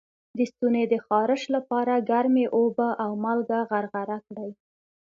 د 0.37 0.39
ستوني 0.51 0.83
د 0.89 0.95
خارش 1.05 1.43
لپاره 1.55 1.93
ګرمې 2.09 2.45
اوبه 2.57 2.89
او 3.03 3.11
مالګه 3.23 3.59
غرغره 3.69 4.17
کړئ 4.27 4.51